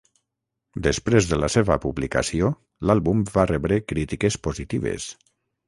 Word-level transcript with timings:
Després 0.87 1.27
de 1.31 1.39
la 1.41 1.49
seva 1.57 1.77
publicació, 1.83 2.49
l'àlbum 2.91 3.23
va 3.37 3.47
rebre 3.55 3.81
crítiques 3.95 4.43
positives. 4.51 5.11